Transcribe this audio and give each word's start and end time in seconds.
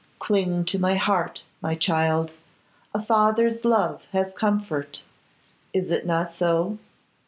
'Cling 0.17 0.65
to 0.65 0.79
my 0.79 0.95
heart, 0.95 1.43
my 1.61 1.75
child. 1.75 2.31
A 2.91 3.03
father's 3.03 3.63
love 3.63 4.01
has 4.13 4.33
comfort. 4.33 5.03
Is 5.73 5.91
it 5.91 6.07
not 6.07 6.31
so? 6.31 6.79